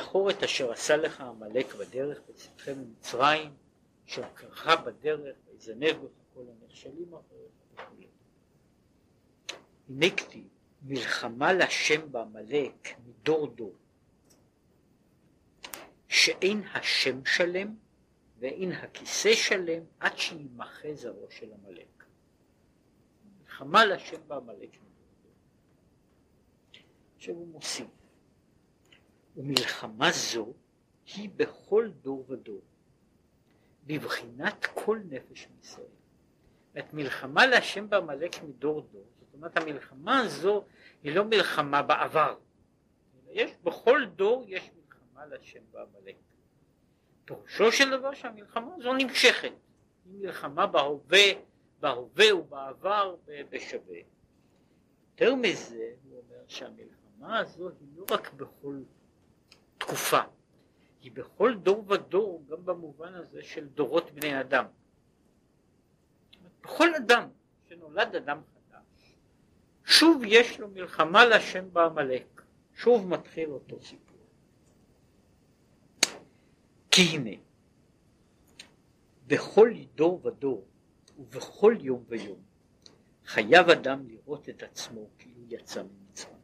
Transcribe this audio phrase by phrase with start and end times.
[0.00, 3.54] זכור את אשר עשה לך עמלק בדרך בצאתכם ממצרים,
[4.06, 8.02] שעקרך בדרך, ויזנב בך כל הנכשלים אחריך וכו'.
[9.88, 10.06] הנה
[10.82, 13.74] מלחמה להשם בעמלק מדור דור,
[16.08, 17.74] שאין השם שלם
[18.38, 22.04] ואין הכיסא שלם עד שימחה זרעו של עמלק.
[23.40, 25.32] מלחמה להשם בעמלק מדור דור.
[27.16, 28.05] עכשיו הוא מוסיף
[29.36, 30.52] ומלחמה זו
[31.14, 32.60] היא בכל דור ודור,
[33.86, 35.86] בבחינת כל נפש מישראל.
[36.74, 40.64] זאת מלחמה להשם בעמלק מדור דור, זאת אומרת המלחמה הזו
[41.02, 42.36] היא לא מלחמה בעבר,
[43.28, 46.16] יש בכל דור יש מלחמה להשם בעמלק.
[47.24, 49.52] פירושו של דבר שהמלחמה הזו נמשכת,
[50.04, 51.26] היא מלחמה בהווה,
[51.80, 53.16] בהווה ובעבר
[53.50, 53.98] בשווה.
[55.12, 58.76] יותר מזה הוא אומר שהמלחמה הזו היא לא רק בכל
[59.86, 60.20] תקופה.
[61.02, 64.64] היא בכל דור ודור, גם במובן הזה של דורות בני אדם.
[66.62, 67.28] בכל אדם
[67.68, 69.14] שנולד אדם חדש,
[69.84, 72.42] שוב יש לו מלחמה להשם בעמלק,
[72.74, 74.18] שוב מתחיל אותו סיפור.
[76.90, 77.36] כי הנה,
[79.26, 80.66] בכל דור ודור
[81.18, 82.42] ובכל יום ויום
[83.26, 86.35] חייב אדם לראות את עצמו כאילו יצא ממצרים.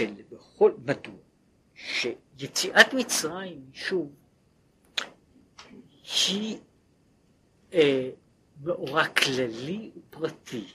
[0.00, 1.14] של בכל, מדוע?
[1.74, 4.12] שיציאת מצרים, שוב,
[6.28, 6.58] היא
[7.72, 8.10] אה,
[8.62, 10.66] מאורע כללי ופרטי,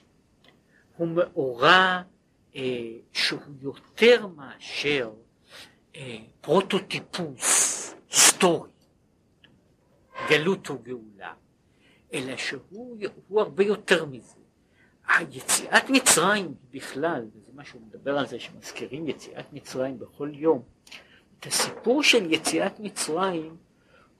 [0.98, 2.02] הוא מאורע
[2.56, 2.62] אה,
[3.14, 5.12] שהוא יותר מאשר
[5.96, 8.70] אה, פרוטוטיפוס היסטורי,
[10.30, 11.34] גלות וגאולה,
[12.14, 13.00] אלא שהוא
[13.40, 14.40] הרבה יותר מזה.
[15.08, 20.62] היציאת מצרים בכלל, מה שהוא מדבר על זה שמזכירים יציאת מצרים בכל יום,
[21.40, 23.58] את הסיפור של יציאת מצרים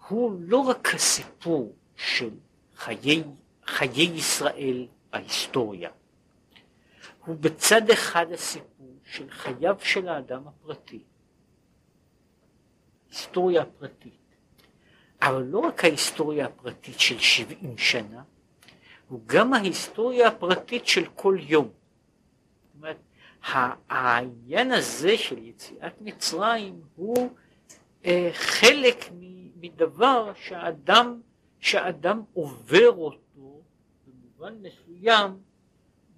[0.08, 2.30] הוא לא רק הסיפור של
[2.76, 3.24] חיי,
[3.66, 5.90] חיי ישראל בהיסטוריה,
[7.26, 11.04] הוא בצד אחד הסיפור של חייו של האדם הפרטי,
[13.10, 14.36] היסטוריה הפרטית,
[15.22, 18.24] אבל לא רק ההיסטוריה הפרטית של שבעים שנה,
[19.08, 21.66] הוא גם ההיסטוריה הפרטית של כל יום.
[21.66, 22.98] זאת אומרת,
[23.90, 27.30] העניין הזה של יציאת מצרים הוא
[28.06, 29.06] אה, חלק
[29.56, 31.22] מדבר שהאדם,
[31.60, 33.62] שהאדם עובר אותו
[34.08, 35.38] במובן מסוים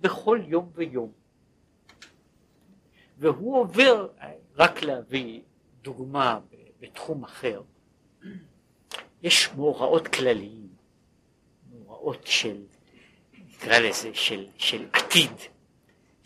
[0.02, 1.12] בכל יום ויום.
[3.18, 4.08] והוא עובר,
[4.56, 5.42] רק להביא
[5.82, 6.40] דוגמה
[6.80, 7.62] בתחום אחר,
[9.22, 10.68] יש מאורעות כלליים,
[11.72, 12.64] מאורעות של
[13.34, 15.32] נקרא לזה, של, של עתיד,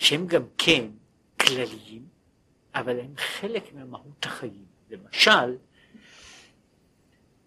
[0.02, 0.86] שהם גם כן
[1.42, 2.06] כלליים,
[2.76, 4.66] אבל הם חלק ממהות החיים.
[4.90, 5.58] למשל,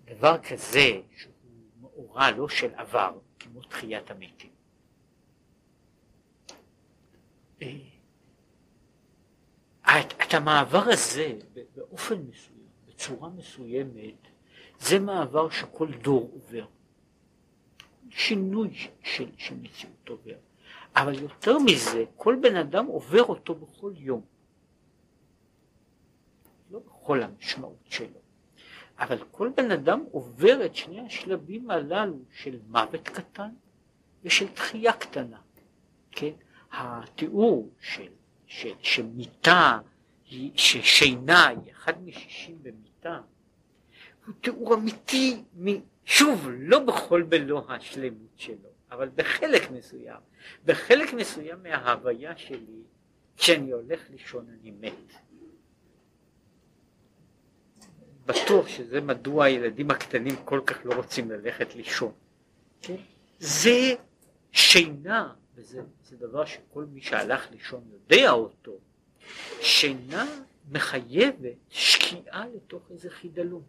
[0.05, 1.33] דבר כזה שהוא
[1.81, 4.51] מאורע לא של עבר, כמו תחיית המתים.
[7.63, 7.77] אה,
[9.83, 11.39] את, את המעבר הזה
[11.77, 14.29] באופן מסוים, בצורה מסוימת,
[14.79, 16.67] זה מעבר שכל דור עובר.
[18.11, 20.39] שינוי של, של מציאות עובר.
[20.97, 24.23] אבל יותר מזה, כל בן אדם עובר אותו בכל יום.
[26.71, 28.21] לא בכל המשמעות שלו.
[28.99, 33.51] אבל כל בן אדם עובר את שני השלבים הללו של מוות קטן
[34.25, 35.39] ושל תחייה קטנה.
[36.11, 36.33] כן?
[36.73, 38.13] התיאור של,
[38.47, 39.79] של, שמיטה,
[40.55, 43.21] ששינה היא אחד משישים במיטה,
[44.27, 45.43] הוא תיאור אמיתי
[46.05, 50.21] שוב, לא בכל בלא השלמות שלו, אבל בחלק מסוים,
[50.65, 52.83] בחלק מסוים מההוויה שלי,
[53.37, 55.13] כשאני הולך לישון אני מת.
[58.27, 62.13] בטוח שזה מדוע הילדים הקטנים כל כך לא רוצים ללכת לישון.
[62.83, 62.97] כן?
[63.39, 63.95] זה
[64.53, 68.79] שינה, וזה דבר שכל מי שהלך לישון יודע אותו,
[69.61, 70.27] שינה
[70.71, 73.63] מחייבת שקיעה לתוך איזה חידלון.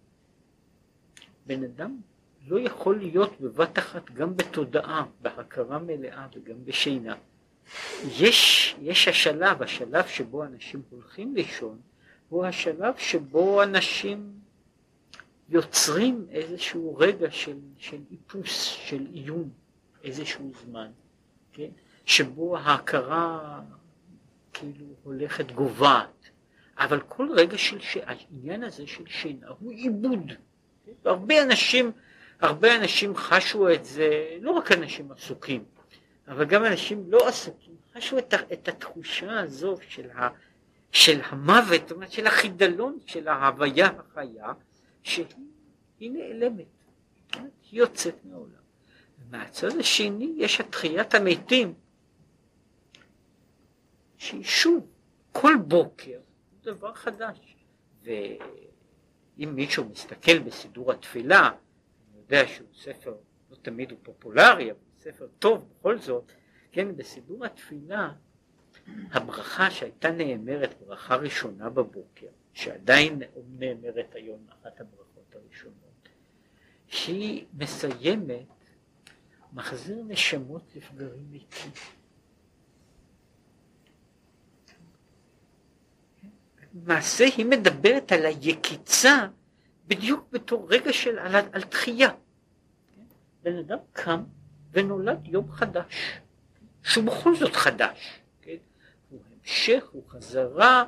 [1.46, 1.98] בן אדם
[2.48, 7.16] לא יכול להיות בבת אחת גם בתודעה, בהכרה מלאה וגם בשינה.
[8.04, 11.80] יש, יש השלב, השלב שבו אנשים הולכים לישון,
[12.30, 14.34] הוא השלב שבו אנשים
[15.50, 19.50] יוצרים איזשהו רגע של, של איפוס, של איום,
[20.04, 20.88] איזשהו זמן,
[21.54, 21.70] כן?
[22.06, 23.62] שבו ההכרה
[24.54, 26.30] כאילו הולכת גוועת,
[26.78, 30.32] אבל כל רגע של, העניין הזה של שינה הוא עיבוד,
[30.86, 30.92] כן?
[31.04, 31.92] והרבה אנשים
[32.42, 35.64] הרבה אנשים חשו את זה, לא רק אנשים עסוקים,
[36.28, 40.30] אבל גם אנשים לא עסוקים, חשו את, את התחושה הזו של, ה,
[40.92, 44.54] של המוות, זאת אומרת של החידלון של ההוויה החיה,
[45.04, 45.28] שהיא
[46.00, 46.66] נעלמת,
[47.36, 48.66] היא יוצאת מהעולם.
[49.20, 51.74] ומהצד השני יש התחיית המתים,
[54.18, 54.88] שהיא שוב,
[55.32, 56.20] כל בוקר,
[56.64, 57.56] דבר חדש.
[58.04, 61.52] ואם מישהו מסתכל בסידור התפילה,
[62.30, 63.16] יודע שהוא ספר,
[63.52, 66.32] לא תמיד הוא פופולרי, אבל ספר טוב בכל זאת,
[66.72, 68.12] כן, בסידור התפילה,
[69.12, 73.22] הברכה שהייתה נאמרת ברכה ראשונה בבוקר, שעדיין
[73.60, 76.10] נאמרת היום אחת הברכות הראשונות,
[76.88, 78.46] שהיא מסיימת
[79.54, 81.72] מחזיר נשמות לפגרים מתים.
[86.74, 89.28] למעשה היא מדברת על היקיצה
[89.88, 92.10] בדיוק בתור רגע של על, על תחייה.
[93.44, 94.24] בן אדם קם
[94.72, 96.20] ונולד יום חדש,
[96.84, 98.20] שהוא בכל זאת חדש.
[98.42, 98.56] כן?
[99.10, 100.84] הוא המשך, הוא חזרה,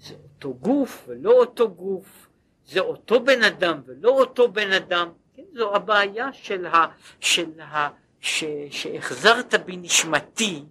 [0.00, 2.28] זה אותו גוף ולא אותו גוף,
[2.66, 5.08] זה אותו בן אדם ולא אותו בן אדם.
[5.34, 5.42] כן?
[5.54, 6.86] זו הבעיה של ה...
[7.20, 7.88] של ה
[8.20, 10.64] ש, שהחזרת בי נשמתי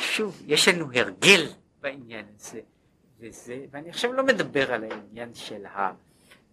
[0.00, 1.46] שוב, יש לנו הרגל
[1.80, 2.60] בעניין הזה,
[3.18, 5.92] וזה, ואני עכשיו לא מדבר על העניין של ה...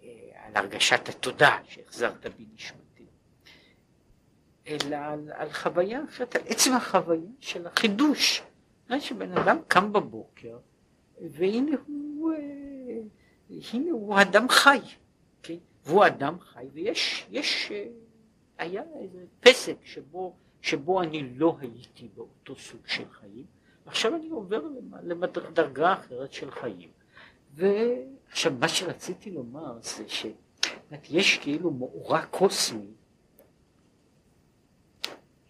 [0.03, 0.09] אה,
[0.43, 3.05] על הרגשת התודה שהחזרת בי נשמתי,
[4.67, 8.43] אלא על, על חוויה אחרת, על עצם החוויה של החידוש,
[8.99, 10.57] שבן אדם קם בבוקר
[11.21, 13.01] והנה הוא, אה,
[13.73, 14.79] הנה הוא אדם חי,
[15.43, 15.57] כן?
[15.85, 17.87] והוא אדם חי ויש, יש, אה,
[18.57, 23.45] היה איזה פסק שבו שבו אני לא הייתי באותו סוג של חיים,
[23.85, 24.61] ועכשיו אני עובר
[25.03, 26.89] לדרגה אחרת של חיים.
[27.53, 32.91] ועכשיו מה שרציתי לומר זה שיש כאילו מאורע קוסמי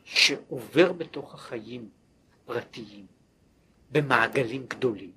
[0.04, 1.90] שעובר בתוך החיים
[2.46, 3.06] פרטיים
[3.92, 5.12] במעגלים גדולים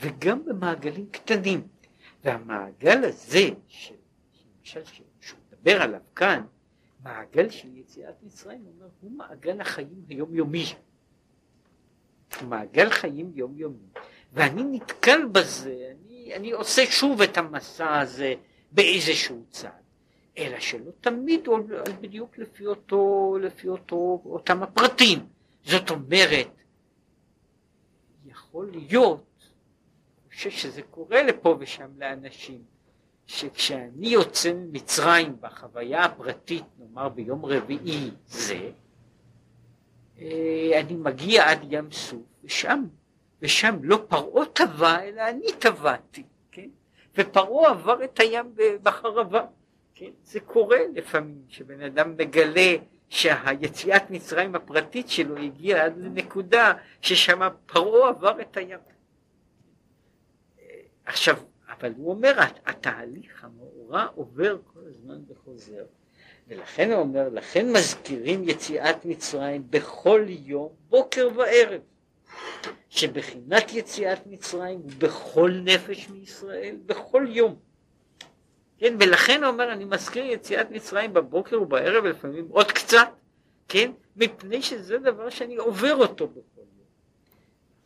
[0.00, 1.68] וגם במעגלים קטנים
[2.24, 3.48] והמעגל הזה
[4.58, 4.84] למשל
[5.20, 6.46] שהוא מדבר עליו כאן
[7.02, 8.64] מעגל של יציאת מצרים,
[9.00, 10.64] הוא מעגל החיים היומיומי.
[12.42, 13.88] מעגל חיים יומיומי.
[14.32, 18.34] ואני נתקל בזה, אני, אני עושה שוב את המסע הזה
[18.72, 19.68] באיזשהו צד.
[20.38, 21.58] אלא שלא תמיד הוא
[22.00, 25.18] בדיוק לפי אותו, לפי אותו, אותם הפרטים.
[25.64, 26.48] זאת אומרת,
[28.26, 29.24] יכול להיות,
[30.22, 32.62] אני חושב שזה קורה לפה ושם לאנשים,
[33.26, 38.70] שכשאני יוצא ממצרים בחוויה הפרטית, נאמר ביום רביעי זה,
[40.18, 42.84] אני מגיע עד ים סוף, ושם,
[43.42, 46.22] ושם לא פרעה טבע, אלא אני טבעתי,
[46.52, 46.68] כן?
[47.14, 49.46] ופרעה עבר את הים בחרבה,
[49.94, 50.10] כן?
[50.22, 52.76] זה קורה לפעמים, שבן אדם מגלה
[53.08, 58.78] שהיציאת מצרים הפרטית שלו הגיעה עד לנקודה ששם פרעה עבר את הים.
[60.58, 60.64] אה,
[61.04, 61.36] עכשיו,
[61.68, 65.84] אבל הוא אומר, התהליך המאורע עובר כל הזמן וחוזר.
[66.48, 71.80] ולכן הוא אומר, לכן מזכירים יציאת מצרים בכל יום, בוקר וערב.
[72.88, 77.56] שבחינת יציאת מצרים הוא בכל נפש מישראל, בכל יום.
[78.78, 83.08] כן, ולכן הוא אומר, אני מזכיר יציאת מצרים בבוקר ובערב, ולפעמים עוד קצת,
[83.68, 86.86] כן, מפני שזה דבר שאני עובר אותו בכל יום.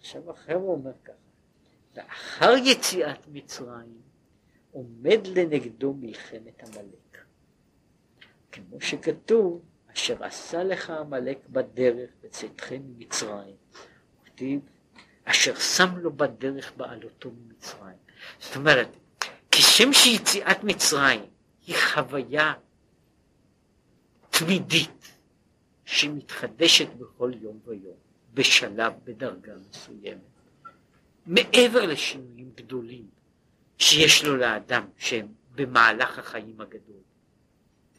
[0.01, 1.15] עכשיו אחר הוא אומר ככה,
[1.97, 4.01] לאחר יציאת מצרים
[4.73, 7.00] עומד לנגדו מלחמת עמלק.
[8.53, 13.55] כמו שכתוב, אשר עשה לך עמלק בדרך בצאתכם ממצרים,
[14.25, 14.61] כתיב,
[15.25, 17.97] אשר שם לו בדרך בעלותו ממצרים.
[18.39, 18.89] זאת אומרת,
[19.51, 21.21] כשם שיציאת מצרים
[21.67, 22.55] היא חוויה
[24.31, 25.17] תמידית
[25.85, 27.97] שמתחדשת בכל יום ויום,
[28.35, 30.21] בשלב, בדרגה מסוימת.
[31.27, 33.07] מעבר לשינויים גדולים
[33.79, 37.03] שיש לו לאדם שהם במהלך החיים הגדול.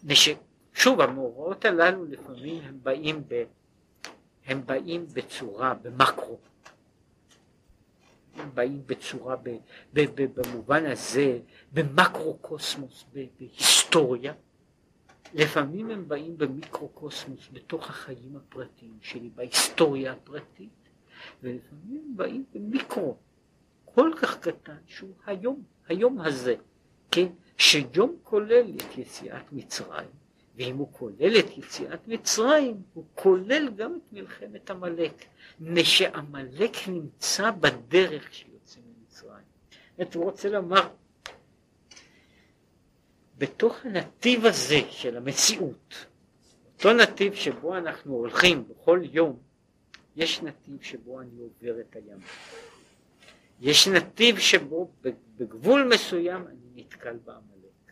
[0.04, 0.30] נש...
[0.74, 3.44] שוב המאורעות הללו לפעמים הם באים, ב...
[4.46, 6.40] הם באים בצורה, במקרו.
[8.36, 9.50] הם באים בצורה, ב...
[9.94, 10.00] ב...
[10.16, 10.40] ב...
[10.40, 11.40] במובן הזה,
[11.74, 13.26] במקרו קוסמוס, ב...
[13.40, 14.34] בהיסטוריה.
[15.34, 20.70] לפעמים הם באים במיקרו קוסמוס, בתוך החיים הפרטיים שלי, בהיסטוריה הפרטית.
[21.44, 23.18] ולפעמים באים במיקרו
[23.86, 26.56] כל כך קטן שהוא היום, היום הזה,
[27.12, 27.28] כן,
[27.62, 30.10] שיום כולל את יציאת מצרים,
[30.56, 35.26] ואם הוא כולל את יציאת מצרים, הוא כולל גם את מלחמת עמלק,
[35.60, 39.46] מפני שעמלק נמצא בדרך שיוצא ממצרים.
[39.98, 40.90] זאת הוא רוצה לומר,
[43.38, 46.06] בתוך הנתיב הזה של המציאות,
[46.76, 49.40] אותו נתיב שבו אנחנו הולכים בכל יום,
[50.16, 52.20] יש נתיב שבו אני עובר את הים.
[53.62, 54.92] יש נתיב שבו
[55.38, 57.92] בגבול מסוים אני נתקל בעמלק,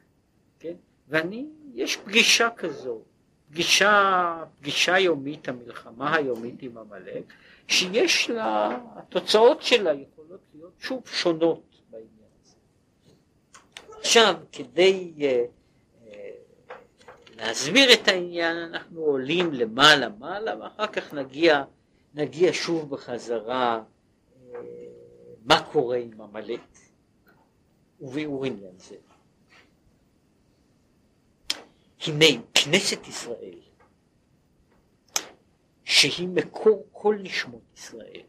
[0.59, 0.73] כן?
[1.07, 3.01] ואני, יש פגישה כזו,
[3.49, 7.23] פגישה, פגישה יומית, המלחמה היומית עם עמלק,
[7.67, 12.09] שיש לה, התוצאות שלה יכולות להיות שוב שונות בעניין
[12.43, 12.55] הזה.
[13.99, 15.21] עכשיו, כדי uh,
[16.05, 16.73] uh,
[17.38, 21.63] להסביר את העניין, אנחנו עולים למעלה מעלה, ואחר כך נגיע,
[22.13, 23.81] נגיע שוב בחזרה
[24.51, 24.55] uh,
[25.46, 26.62] מה קורה עם עמלק?
[28.01, 28.96] וביאור עניין זה.
[32.08, 33.60] הנה כנסת ישראל
[35.84, 38.22] שהיא מקור כל נשמות ישראל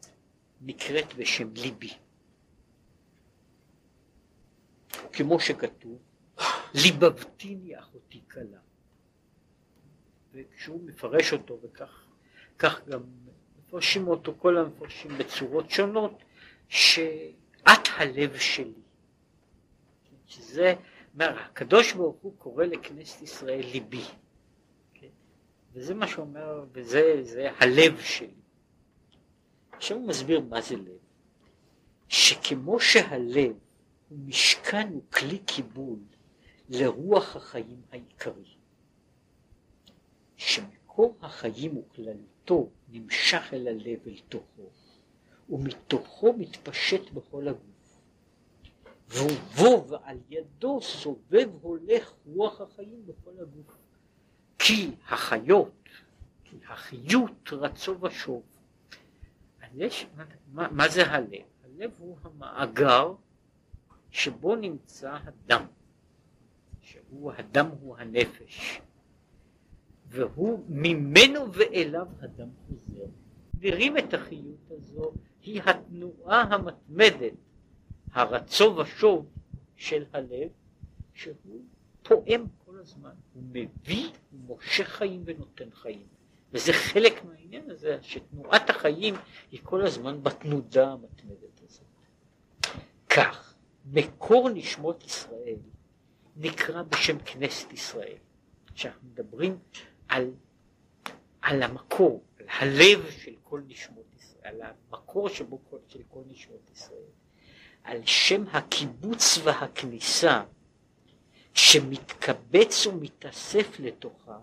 [0.60, 1.92] נקראת בשם ליבי.
[5.12, 5.98] כמו שכתוב
[6.74, 8.58] ליבבתיני אחותי כלה
[10.32, 12.04] וכשהוא מפרש אותו וכך
[12.58, 13.00] כך גם
[13.58, 16.22] מפרשים אותו כל המפרשים בצורות שונות
[16.70, 18.72] שאת הלב שלי
[20.26, 20.74] שזה
[21.14, 24.04] אומר, הקדוש ברוך הוא קורא לכנסת ישראל ליבי.
[25.72, 28.40] וזה מה שאומר, וזה זה הלב שלי.
[29.72, 30.98] עכשיו הוא מסביר מה זה לב.
[32.08, 33.52] שכמו שהלב
[34.08, 35.98] הוא משכן, הוא כלי קיבול
[36.68, 38.56] לרוח החיים העיקרי,
[40.36, 44.70] שמקור החיים וכללותו נמשך אל הלב אל תוכו,
[45.50, 47.70] ומתוכו מתפשט בכל הגוף.
[49.08, 53.74] ובו ועל ידו סובב הולך רוח החיים בכל הגוף.
[54.58, 55.88] כי החיות,
[56.44, 58.42] כי החיות רצו ושוב.
[60.52, 61.42] מה, מה זה הלב?
[61.64, 63.14] הלב הוא המאגר
[64.10, 65.64] שבו נמצא הדם,
[66.80, 68.80] שהוא הדם הוא הנפש,
[70.06, 73.06] והוא ממנו ואליו הדם חוזר.
[73.60, 77.32] מרים את החיות הזו היא התנועה המתמדת
[78.12, 79.26] הרצו ושוב
[79.76, 80.48] של הלב,
[81.14, 81.34] שהוא
[82.02, 86.06] פועם כל הזמן, הוא מביא, הוא מושך חיים ונותן חיים.
[86.52, 89.14] וזה חלק מהעניין הזה, שתנועת החיים
[89.50, 91.84] היא כל הזמן בתנודה המתמדת הזאת.
[93.08, 93.54] כך,
[93.92, 95.56] מקור נשמות ישראל
[96.36, 98.16] נקרא בשם כנסת ישראל.
[98.74, 99.58] כשאנחנו מדברים
[100.08, 100.30] על,
[101.42, 103.99] על המקור, על הלב של כל נשמות
[104.50, 107.10] על המקור שבו כל, של כל נשמות ישראל.
[107.84, 110.42] על שם הקיבוץ והכניסה
[111.54, 114.38] שמתקבץ ומתאסף לתוכה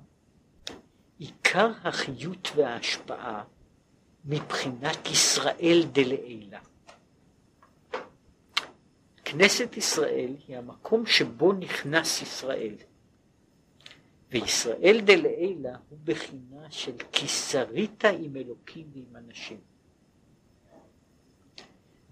[1.20, 3.44] עיקר החיות וההשפעה
[4.26, 6.60] מבחינת ישראל דלעילה.
[9.26, 12.76] כנסת ישראל היא המקום שבו נכנס ישראל
[14.32, 19.76] וישראל דלעילה הוא בחינה של כי שרית עם אלוקים ועם אנשים.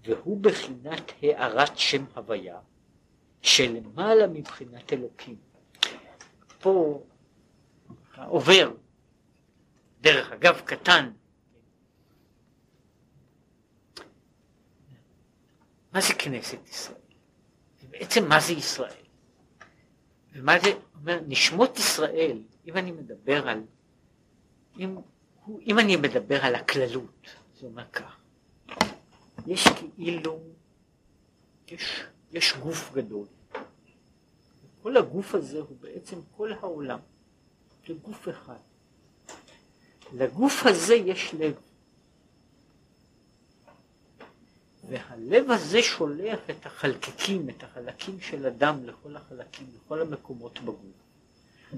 [0.06, 2.58] והוא בחינת הארת שם הוויה
[3.42, 5.36] שלמעלה מבחינת אלוקים.
[6.58, 7.02] פה
[8.26, 8.72] עובר
[10.00, 11.10] דרך אגב קטן
[15.92, 17.00] מה זה כנסת ישראל?
[17.90, 19.06] בעצם מה זה ישראל?
[20.32, 23.62] ומה זה אומר נשמות ישראל אם אני מדבר על
[24.78, 24.96] אם,
[25.60, 28.16] אם אני מדבר על הכללות זה אומר כך
[29.46, 30.40] יש כאילו,
[31.68, 33.26] יש, יש גוף גדול.
[34.82, 36.98] כל הגוף הזה הוא בעצם כל העולם.
[37.86, 38.58] זה גוף אחד.
[40.12, 41.54] לגוף הזה יש לב.
[44.88, 51.06] והלב הזה שולח את החלקיקים, את החלקים של הדם לכל החלקים, לכל המקומות בגוף.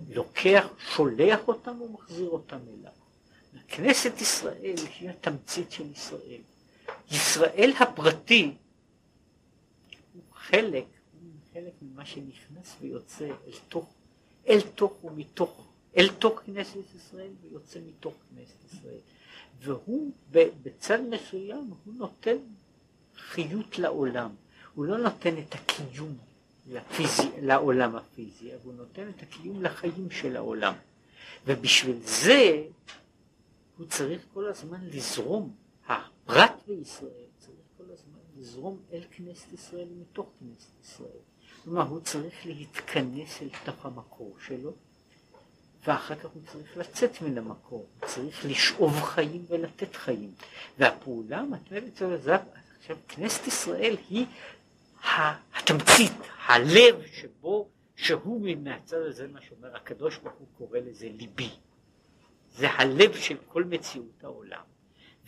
[0.09, 2.93] לוקח, שולח אותם ומחזיר אותם אליו.
[3.69, 6.41] כנסת ישראל היא התמצית של ישראל.
[7.11, 8.54] ישראל הפרטי
[10.14, 13.95] הוא חלק, הוא חלק ממה שנכנס ויוצא אל תוך,
[14.49, 15.66] אל תוך ומתוך,
[15.97, 19.00] אל תוך כנסת ישראל ויוצא מתוך כנסת ישראל.
[19.61, 22.37] והוא בצד מסוים הוא נותן
[23.16, 24.30] חיות לעולם,
[24.75, 26.16] הוא לא נותן את הקיום
[26.68, 30.75] לפיזי, לעולם הפיזי, אבל הוא נותן את הקיום לחיים של העולם.
[31.47, 32.64] ובשביל זה
[33.76, 35.54] הוא צריך כל הזמן לזרום
[36.29, 41.21] הפרט בישראל צריך כל הזמן לזרום אל כנסת ישראל מתוך כנסת ישראל.
[41.65, 44.73] כלומר, הוא צריך להתכנס אל תוך המקור שלו,
[45.87, 50.35] ואחר כך הוא צריך לצאת מן המקור, הוא צריך לשאוב חיים ולתת חיים.
[50.79, 52.37] והפעולה המתמדת של זה,
[52.79, 54.27] עכשיו, כנסת ישראל היא
[55.55, 56.13] התמצית,
[56.47, 61.51] הלב שבו, שהוא מהצד הזה, מה שאומר הקדוש ברוך הוא קורא לזה ליבי.
[62.51, 64.78] זה הלב של כל מציאות העולם.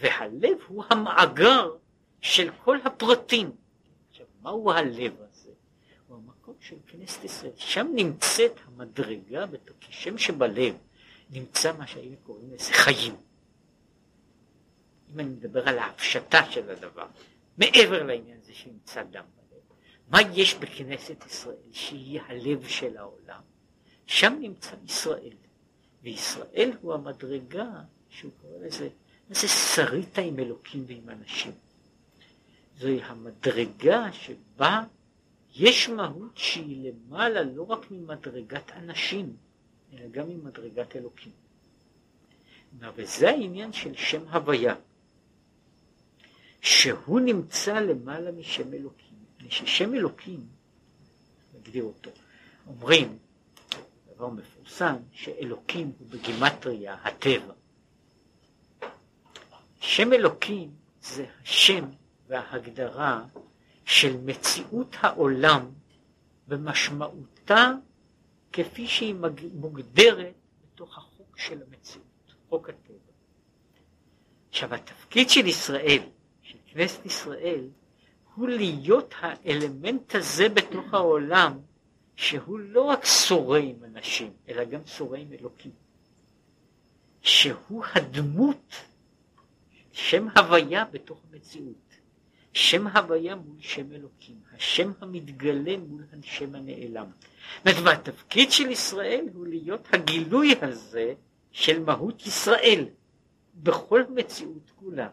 [0.01, 1.77] והלב הוא המאגר
[2.21, 3.51] של כל הפרטים.
[4.11, 5.51] עכשיו, מהו הלב הזה?
[6.09, 7.53] הוא המקום של כנסת ישראל.
[7.57, 9.45] שם נמצאת המדרגה,
[9.81, 10.75] כשם שבלב
[11.31, 13.17] נמצא מה שהיינו קוראים לזה חיים.
[15.15, 17.07] אם אני מדבר על ההפשטה של הדבר,
[17.59, 19.61] מעבר לעניין הזה שנמצא דם בלב,
[20.09, 23.41] מה יש בכנסת ישראל שהיא הלב של העולם?
[24.07, 25.37] שם נמצא ישראל,
[26.03, 27.71] וישראל הוא המדרגה
[28.09, 28.89] שהוא קורא לזה,
[29.31, 31.53] זה שריתה עם אלוקים ועם אנשים?
[32.79, 34.83] זוהי המדרגה שבה
[35.55, 39.37] יש מהות שהיא למעלה לא רק ממדרגת אנשים,
[39.93, 41.33] אלא גם ממדרגת אלוקים.
[42.95, 44.75] וזה העניין של שם הוויה,
[46.61, 50.47] שהוא נמצא למעלה משם אלוקים, מפני ששם אלוקים,
[51.55, 52.11] נגדיר אותו,
[52.67, 53.19] אומרים,
[54.15, 57.53] דבר מפורסם, שאלוקים הוא בגימטריה הטבע.
[59.81, 60.71] שם אלוקים
[61.03, 61.85] זה השם
[62.29, 63.25] וההגדרה
[63.85, 65.71] של מציאות העולם
[66.49, 67.73] ומשמעותה
[68.53, 69.15] כפי שהיא
[69.55, 70.35] מוגדרת
[70.65, 72.95] בתוך החוק של המציאות, חוק הטבע.
[74.49, 76.03] עכשיו התפקיד של ישראל,
[76.43, 77.65] של כנסת ישראל,
[78.35, 81.59] הוא להיות האלמנט הזה בתוך העולם
[82.17, 85.73] שהוא לא רק שורה עם אנשים, אלא גם שורה עם אלוקים.
[87.23, 88.75] שהוא הדמות,
[90.01, 91.91] שם הוויה בתוך המציאות.
[92.53, 97.07] שם הוויה מול שם אלוקים, השם המתגלה מול השם הנעלם.
[97.65, 101.15] והתפקיד של ישראל הוא להיות הגילוי הזה
[101.53, 102.89] של מהות ישראל
[103.55, 105.09] בכל המציאות כולה.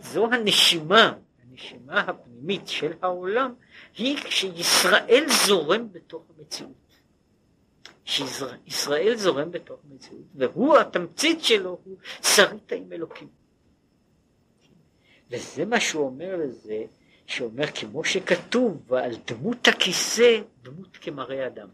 [0.00, 3.54] זו הנשימה, הנשימה הפנימית של העולם,
[3.96, 6.72] היא כשישראל זורם בתוך המציאות.
[8.04, 13.41] שישראל זורם בתוך המציאות, והוא התמצית שלו הוא שרית עם אלוקים.
[15.32, 16.84] וזה מה שהוא אומר לזה,
[17.26, 21.68] שאומר כמו שכתוב על דמות הכיסא, דמות כמראה אדם.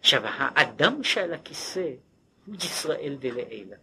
[0.00, 1.90] עכשיו האדם שעל הכיסא
[2.46, 3.76] הוא ישראל דלעילה.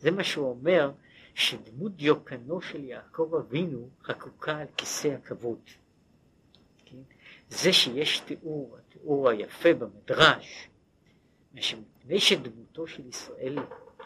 [0.00, 0.90] זה מה שהוא אומר,
[1.34, 5.60] שדמות דיוקנו של יעקב אבינו חקוקה על כיסא הכבוד.
[6.84, 6.96] כן?
[7.50, 10.68] זה שיש תיאור, התיאור היפה במדרש,
[11.54, 13.58] מפני שדמותו של ישראל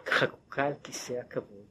[0.06, 1.66] חקוקה על כיסא הכבוד,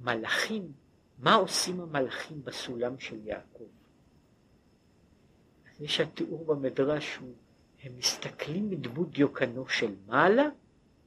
[0.00, 0.72] מלאכים,
[1.18, 3.64] מה עושים המלאכים בסולם של יעקב?
[5.70, 7.34] אז יש התיאור במדרש הוא,
[7.82, 10.48] הם מסתכלים בדמות דיוקנו של מעלה,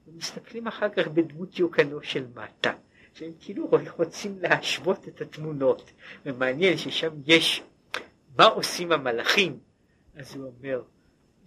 [0.07, 2.73] ומסתכלים אחר כך בדמות דיוקנו של מטה.
[3.13, 5.91] שהם כאילו רוצים להשוות את התמונות,
[6.25, 7.63] ומעניין ששם יש
[8.37, 9.59] מה עושים המלאכים,
[10.15, 10.81] אז הוא אומר,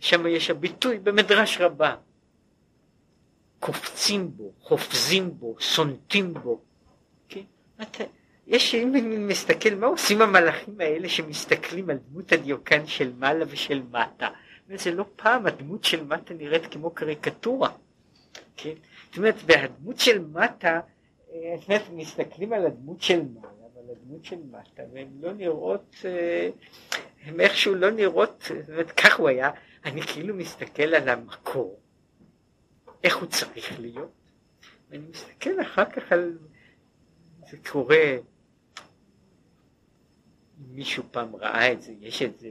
[0.00, 1.96] שם יש הביטוי במדרש רבה,
[3.60, 6.60] קופצים בו, חופזים בו, סונטים בו,
[8.46, 13.82] יש, אם אני מסתכל, מה עושים המלאכים האלה שמסתכלים על דמות הדיוקן של מעלה ושל
[13.90, 14.28] מטה?
[14.68, 17.70] וזה לא פעם הדמות של מטה נראית כמו קריקטורה,
[18.56, 18.74] כן?
[19.08, 20.80] זאת אומרת, והדמות של מטה,
[21.32, 25.96] אה, זאת אומרת, מסתכלים על הדמות של מעלה ועל הדמות של מטה, והן לא נראות,
[26.04, 26.50] אה,
[27.24, 29.50] הן איכשהו לא נראות, זאת אומרת, כך הוא היה,
[29.84, 31.80] אני כאילו מסתכל על המקור,
[33.04, 34.12] איך הוא צריך להיות,
[34.90, 36.38] ואני מסתכל אחר כך על
[37.50, 38.16] זה קורה,
[40.68, 42.50] מישהו פעם ראה את זה, יש את זה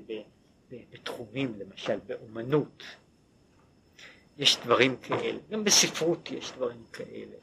[0.70, 2.84] בתחומים, למשל באומנות,
[4.38, 7.36] יש דברים כאלה, גם בספרות יש דברים כאלה.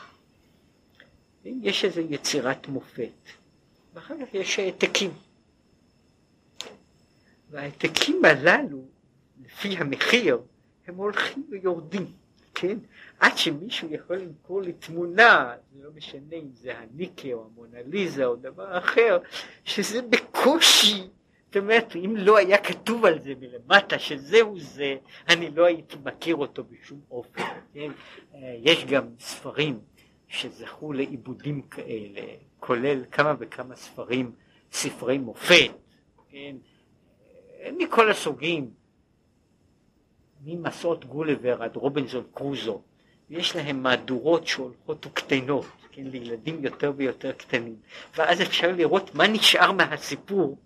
[1.45, 3.29] יש איזו יצירת מופת,
[3.95, 5.11] ואחר כך יש העתקים.
[7.51, 8.85] והעתקים הללו,
[9.45, 10.39] לפי המחיר,
[10.87, 12.20] הם הולכים ויורדים.
[12.61, 12.79] כן?
[13.21, 18.37] עד שמישהו יכול למכור לי תמונה, זה לא משנה אם זה הניקה או המונליזה או
[18.37, 19.19] דבר אחר,
[19.65, 21.09] שזה בקושי,
[21.47, 24.97] זאת אומרת, אם לא היה כתוב על זה מלמטה שזהו זה,
[25.29, 27.43] אני לא הייתי מכיר אותו בשום אופן.
[27.75, 27.91] כן?
[28.43, 29.79] יש גם ספרים
[30.29, 32.23] שזכו לעיבודים כאלה,
[32.59, 34.33] כולל כמה וכמה ספרים,
[34.73, 35.71] ספרי מופת,
[36.31, 36.57] כן?
[37.79, 38.80] מכל הסוגים.
[40.45, 42.83] ממסעות גולבר עד רובינזון קרוזו,
[43.31, 47.77] יש להם מהדורות שהולכות וקטנות, כן, לילדים יותר ויותר קטנים,
[48.17, 50.59] ואז אפשר לראות מה נשאר מהסיפור,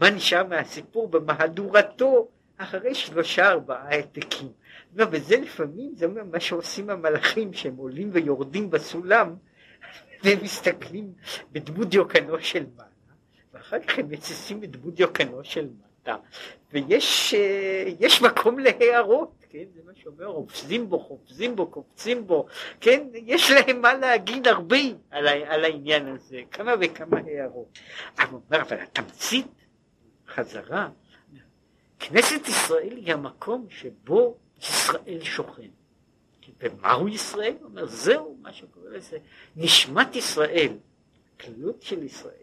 [0.00, 4.48] מה נשאר מהסיפור במהדורתו אחרי שלושה ארבעה העתקים.
[4.94, 9.34] וזה לפעמים, זה אומר מה שעושים המלאכים שהם עולים ויורדים בסולם
[10.24, 11.12] והם מסתכלים
[11.52, 12.88] בדמות דיוקנו של מעלה
[13.52, 16.16] ואחר כך הם מציסים בדמות דיוקנו של מעלה אותם,
[16.72, 17.34] ויש
[18.00, 22.46] יש מקום להערות, כן, זה מה שאומר, אופזים בו, חופזים בו, קופצים בו,
[22.80, 24.76] כן, יש להם מה להגיד הרבה
[25.10, 27.78] על, על העניין הזה, כמה וכמה הערות.
[28.18, 29.46] אבל הוא אומר, אבל התמצית,
[30.28, 30.88] חזרה,
[31.98, 35.68] כנסת ישראל היא המקום שבו ישראל שוכן.
[36.60, 37.54] ומהו ישראל?
[37.60, 39.18] הוא אומר, זהו מה שקורא לזה
[39.56, 40.72] נשמת ישראל,
[41.36, 42.34] הכללות של ישראל,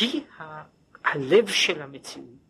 [0.00, 0.62] היא ה-
[1.04, 2.49] הלב של המציאות.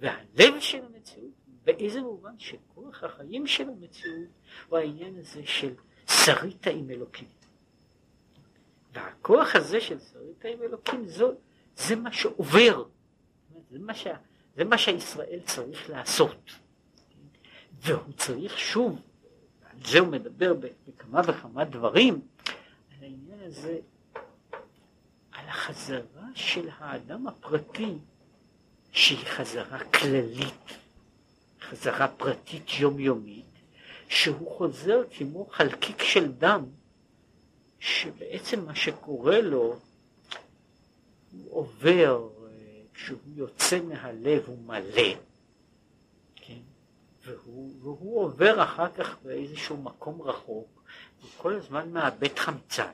[0.00, 1.32] והלב של המציאות,
[1.64, 4.28] באיזה מובן שכוח החיים של המציאות
[4.68, 5.74] הוא העניין הזה של
[6.10, 7.28] שריתה עם אלוקים.
[8.92, 11.32] והכוח הזה של שריתה עם אלוקים, זו,
[11.76, 12.84] זה מה שעובר,
[13.70, 14.16] זה מה, שה,
[14.56, 16.50] זה מה שהישראל צריך לעשות.
[17.80, 19.00] והוא צריך שוב
[19.70, 20.54] על זה הוא מדבר
[20.88, 23.78] בכמה וכמה דברים, על העניין הזה,
[25.32, 27.94] על החזרה של האדם הפרטי,
[28.94, 30.78] שהיא חזרה כללית,
[31.60, 33.44] חזרה פרטית יומיומית,
[34.08, 36.64] שהוא חוזר כמו חלקיק של דם,
[37.78, 39.78] שבעצם מה שקורה לו,
[41.32, 42.28] הוא עובר,
[42.94, 45.14] כשהוא יוצא מהלב הוא מלא,
[47.24, 50.82] והוא, והוא עובר אחר כך באיזשהו מקום רחוק,
[51.22, 52.92] הוא כל הזמן מאבד חמצן,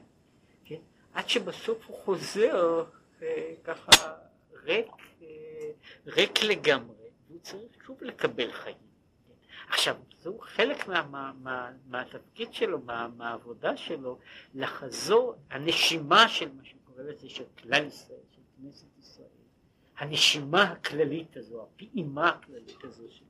[0.64, 0.80] כן?
[1.14, 2.84] עד שבסוף הוא חוזר
[3.22, 4.14] אה, ככה
[4.64, 4.86] ריק,
[5.22, 5.49] אה,
[6.06, 6.96] ריק לגמרי,
[7.28, 8.76] והוא צריך שוב לקבל חיים.
[9.68, 14.18] עכשיו, זהו חלק מה, מה, מה, מהתפקיד שלו, מה, מהעבודה שלו,
[14.54, 19.26] לחזור, הנשימה של מה שקורא לזה, של כלל ישראל, של כנסת ישראל,
[19.98, 23.24] הנשימה הכללית הזו, הפעימה הכללית הזו של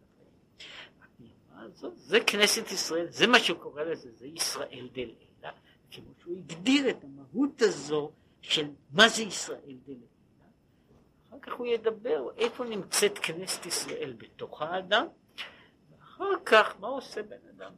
[1.60, 5.50] הזאת, זה כנסת ישראל, זה מה שהוא קורא לזה, זה ישראל דלעילה,
[5.90, 10.06] כמו שהוא הגדיר את המהות הזו של מה זה ישראל דלעילה.
[11.30, 15.06] אחר כך הוא ידבר איפה נמצאת כנסת ישראל בתוך האדם,
[15.90, 17.72] ואחר כך מה עושה בן אדם.